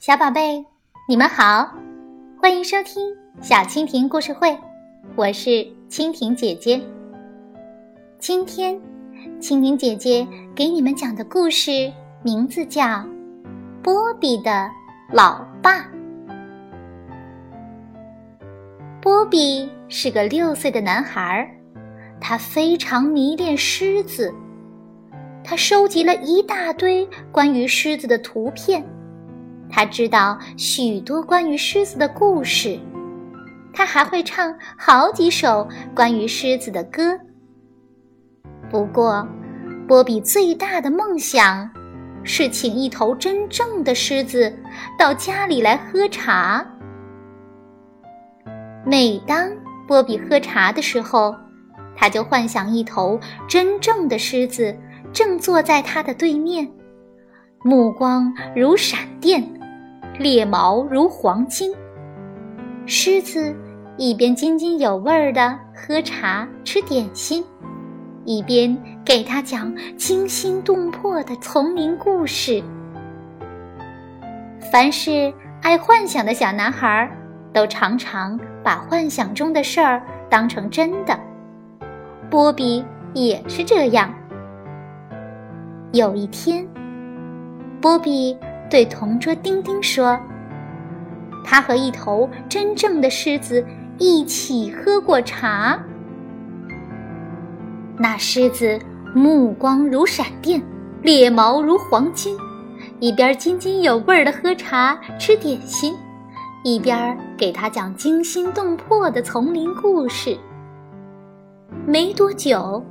[0.00, 0.64] 小宝贝，
[1.06, 1.70] 你们好，
[2.40, 4.58] 欢迎收听小蜻蜓故事会，
[5.14, 5.50] 我是
[5.90, 6.80] 蜻蜓姐姐。
[8.18, 8.80] 今天，
[9.42, 11.92] 蜻蜓姐姐给你们讲的故事
[12.22, 12.82] 名字叫
[13.82, 14.70] 《波比的
[15.12, 15.80] 老爸》。
[19.02, 21.46] 波比是个六岁的男孩，
[22.18, 24.32] 他非常迷恋狮子，
[25.44, 28.82] 他收集了一大堆关于狮子的图片。
[29.70, 32.78] 他知道许多关于狮子的故事，
[33.72, 37.18] 他还会唱好几首关于狮子的歌。
[38.68, 39.26] 不过，
[39.86, 41.70] 波比最大的梦想
[42.22, 44.52] 是请一头真正的狮子
[44.98, 46.66] 到家里来喝茶。
[48.84, 49.50] 每当
[49.86, 51.34] 波比喝茶的时候，
[51.96, 54.76] 他就幻想一头真正的狮子
[55.12, 56.70] 正坐在他的对面，
[57.62, 59.59] 目光如闪电。
[60.20, 61.72] 猎毛如黄金，
[62.84, 63.56] 狮子
[63.96, 67.42] 一边津津有味儿地喝茶吃点心，
[68.26, 72.62] 一边给他讲惊心动魄的丛林故事。
[74.70, 77.10] 凡是爱幻想的小男孩，
[77.50, 81.18] 都常常把幻想中的事儿当成真的。
[82.28, 84.14] 波比也是这样。
[85.92, 86.68] 有一天，
[87.80, 88.36] 波比。
[88.70, 90.18] 对同桌丁丁说
[91.44, 93.66] ：“他和一头真正的狮子
[93.98, 95.78] 一起喝过茶。
[97.98, 98.78] 那狮子
[99.12, 100.62] 目光如闪电，
[101.02, 102.36] 猎毛如黄金，
[103.00, 105.94] 一边津津有味地喝茶吃点心，
[106.62, 110.38] 一边给他讲惊心动魄的丛林故事。
[111.84, 112.82] 没多久，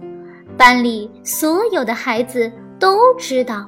[0.58, 3.68] 班里所有的孩子都知道。”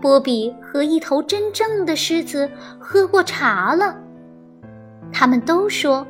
[0.00, 3.96] 波比和一头真正的狮子喝过茶了，
[5.10, 6.06] 他们都说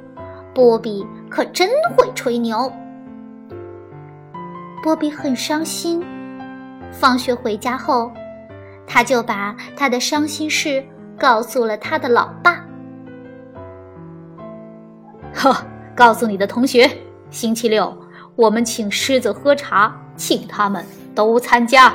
[0.53, 2.71] 波比可真会吹牛。
[4.83, 6.05] 波比很伤心，
[6.91, 8.11] 放学回家后，
[8.87, 10.85] 他就把他的伤心事
[11.17, 12.65] 告诉了他的老爸。
[15.33, 15.57] 呵，
[15.95, 16.91] 告诉你的同学，
[17.31, 17.97] 星期六
[18.35, 21.95] 我们请狮子喝茶，请他们都参加。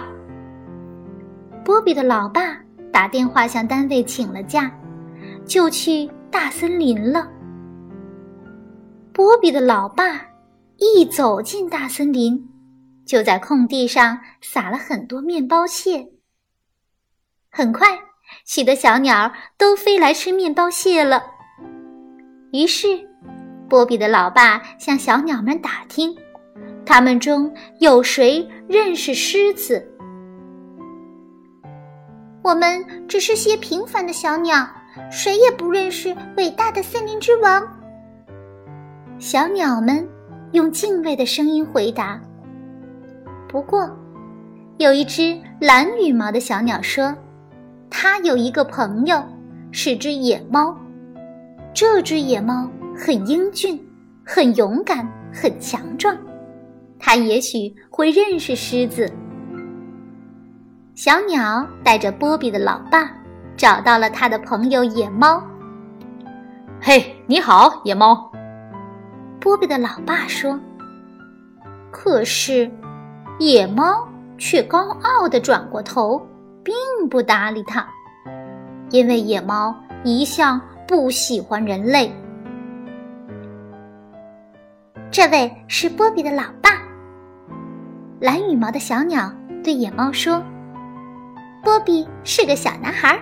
[1.63, 2.57] 波比的老爸
[2.91, 4.69] 打电话向单位请了假，
[5.45, 7.25] 就去大森林了。
[9.13, 10.19] 波比的老爸
[10.77, 12.49] 一走进大森林，
[13.05, 16.05] 就在空地上撒了很多面包屑。
[17.49, 17.87] 很快，
[18.45, 21.23] 许多小鸟都飞来吃面包屑了。
[22.51, 22.87] 于是，
[23.69, 26.13] 波比的老爸向小鸟们打听，
[26.85, 29.89] 他们中有谁认识狮子。
[32.43, 34.67] 我们只是些平凡的小鸟，
[35.09, 37.65] 谁也不认识伟大的森林之王。
[39.17, 40.05] 小鸟们
[40.51, 42.19] 用敬畏的声音回答。
[43.47, 43.89] 不过，
[44.77, 47.15] 有一只蓝羽毛的小鸟说
[47.89, 49.23] ：“它有一个朋友，
[49.71, 50.77] 是只野猫。
[51.73, 53.81] 这只野猫很英俊，
[54.25, 56.13] 很勇敢，很强壮。
[56.99, 59.09] 它也许会认识狮子。”
[60.95, 63.09] 小鸟带着波比的老爸
[63.57, 65.41] 找到了他的朋友野猫。
[66.79, 68.31] 嘿，你好，野猫。
[69.39, 70.59] 波比的老爸说。
[71.89, 72.69] 可是，
[73.39, 76.21] 野猫却高傲地转过头，
[76.63, 76.75] 并
[77.09, 77.87] 不搭理他，
[78.91, 82.11] 因为野猫一向不喜欢人类。
[85.09, 86.69] 这位是波比的老爸。
[88.19, 89.31] 蓝羽毛的小鸟
[89.63, 90.39] 对野猫说。
[91.63, 93.17] 波比是个小男孩，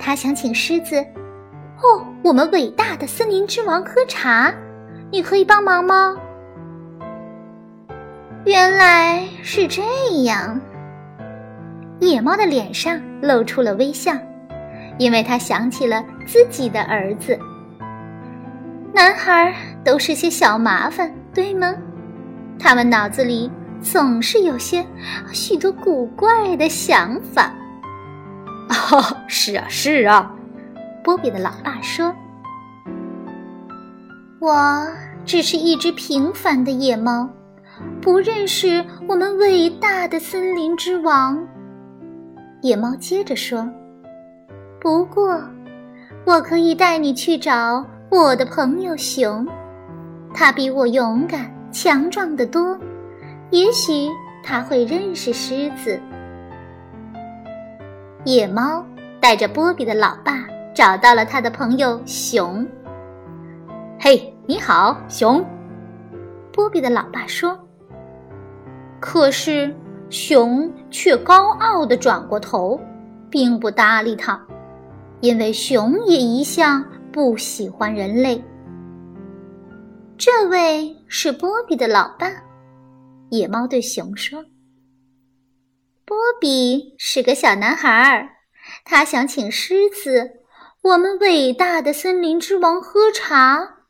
[0.00, 0.96] 他想请狮子，
[1.82, 4.52] 哦，我们伟大的森林之王喝茶，
[5.12, 6.16] 你可以帮忙吗？
[8.46, 9.82] 原来是这
[10.24, 10.58] 样，
[12.00, 14.12] 野猫的脸上露出了微笑，
[14.98, 17.38] 因为他想起了自己的儿子。
[18.94, 19.54] 男孩
[19.84, 21.74] 都是些小麻烦，对吗？
[22.58, 23.50] 他们脑子里
[23.82, 24.86] 总是有些
[25.32, 27.52] 许多古怪的想法。
[28.68, 30.34] 哦， 是啊，是啊，
[31.02, 32.14] 波比的老爸说
[34.40, 34.86] ：“我
[35.24, 37.28] 只是一只平凡的野猫，
[38.00, 41.46] 不认识我们伟大的森林之王。”
[42.62, 43.68] 野猫接着说
[44.80, 45.42] ：“不过，
[46.24, 49.46] 我可以带你去找我的朋友熊，
[50.32, 52.78] 他比我勇敢、强壮得多，
[53.50, 54.08] 也许
[54.42, 56.00] 他会认识狮子。”
[58.24, 58.82] 野猫
[59.20, 62.66] 带着波比的老爸找到了他的朋友熊。
[64.00, 65.44] 嘿，你好，熊。
[66.50, 67.58] 波比的老爸说。
[68.98, 69.74] 可是
[70.08, 72.80] 熊却高傲地转过头，
[73.28, 74.42] 并不搭理他，
[75.20, 76.82] 因为熊也一向
[77.12, 78.42] 不喜欢人类。
[80.16, 82.30] 这位是波比的老爸，
[83.28, 84.42] 野猫对熊说
[86.04, 88.36] ：“波比是个小男孩儿，
[88.84, 90.42] 他想请狮子，
[90.82, 93.86] 我们伟大的森林之王喝茶。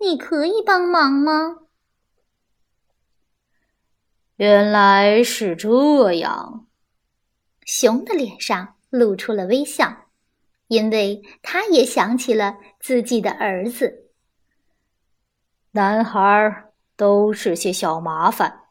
[0.00, 1.58] 你可以帮忙吗？”
[4.36, 6.68] 原来是这样，
[7.64, 10.06] 熊的脸上露出了微笑，
[10.68, 14.10] 因为他也想起了自己的儿子。
[15.72, 18.66] 男孩都是些小麻烦，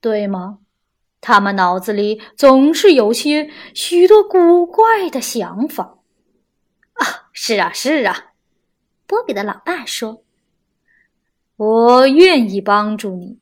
[0.00, 0.60] 对吗？
[1.22, 5.96] 他们脑子里总是有些许多古怪的想法。
[6.92, 8.32] 啊，是啊，是啊，
[9.06, 10.22] 波比的老爸说
[11.56, 13.38] ：“我愿意帮助你，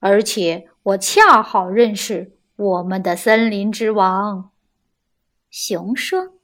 [0.00, 4.50] 而且我恰好认识我们的森林之王。”
[5.48, 6.34] 熊说。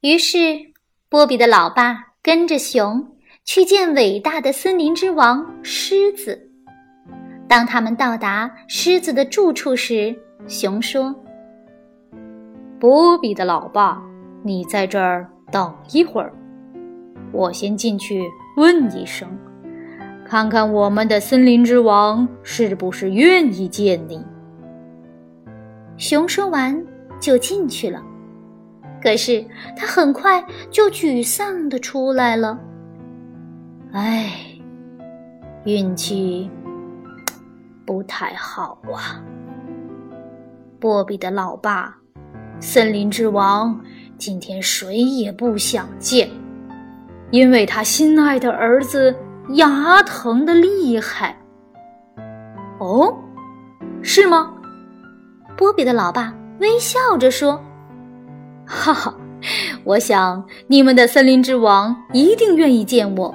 [0.00, 0.72] 于是，
[1.08, 3.16] 波比的老爸跟着熊。
[3.42, 6.49] 去见伟大的森林之王狮子。
[7.50, 10.16] 当他们到达狮子的住处时，
[10.46, 11.12] 熊说
[12.78, 14.00] ：“波比的老爸，
[14.44, 16.32] 你在这儿等一会儿，
[17.32, 18.24] 我先进去
[18.56, 19.28] 问一声，
[20.24, 24.24] 看看我们的森林之王是不是愿意见你。”
[25.98, 26.80] 熊说完
[27.18, 28.00] 就进去了，
[29.02, 29.44] 可是
[29.76, 32.56] 他很快就沮丧地出来了。
[33.90, 34.30] 唉，
[35.64, 36.48] 运气
[37.84, 39.20] 不太好啊！
[40.78, 41.96] 波比的老爸，
[42.60, 43.80] 森林之王，
[44.16, 46.30] 今天谁也不想见，
[47.30, 49.14] 因为他心爱的儿子
[49.50, 51.36] 牙疼的厉害。
[52.78, 53.14] 哦，
[54.02, 54.54] 是吗？
[55.56, 57.60] 波比的老爸微笑着说
[58.64, 59.14] ：“哈哈，
[59.84, 63.34] 我想你们的森林之王一定愿意见我。”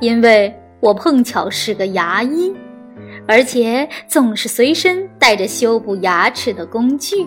[0.00, 2.54] 因为我碰巧是个牙医，
[3.26, 7.26] 而且总是随身带着修补牙齿的工具。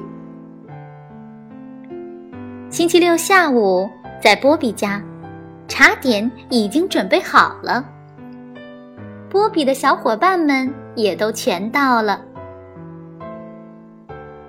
[2.69, 3.89] 星期六下午，
[4.21, 5.01] 在波比家，
[5.67, 7.83] 茶点已经准备好了。
[9.29, 12.21] 波比的小伙伴们也都全到了。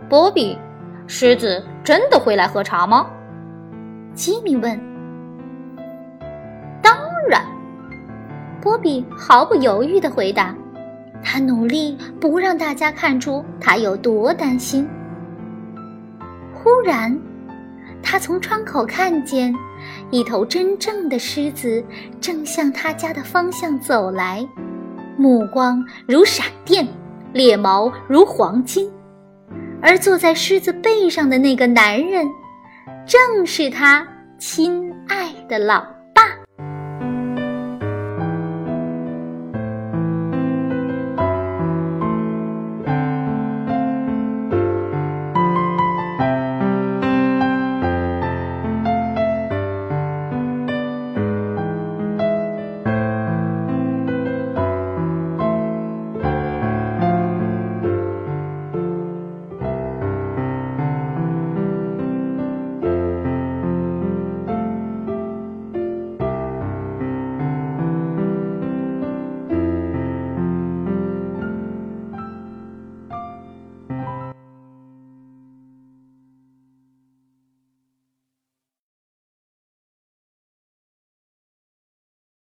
[0.09, 0.59] 波比，
[1.07, 3.07] 狮子真的会来喝茶吗？
[4.13, 4.79] 吉米问。
[6.83, 6.95] 当
[7.29, 7.43] 然。
[8.61, 10.55] 波比毫不犹豫的回答
[11.23, 14.89] ：“他努力不让大家看出他有多担心。”
[16.55, 17.17] 忽然，
[18.03, 19.55] 他从窗口看见
[20.11, 21.83] 一头真正的狮子
[22.21, 24.47] 正向他家的方向走来，
[25.17, 26.87] 目光如闪电，
[27.33, 28.91] 猎毛如黄金。
[29.81, 32.27] 而坐在狮子背上的那个男人，
[33.07, 34.07] 正是他
[34.37, 35.98] 亲爱的老。